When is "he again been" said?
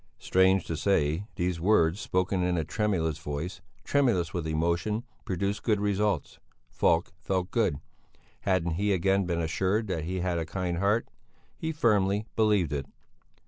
8.77-9.41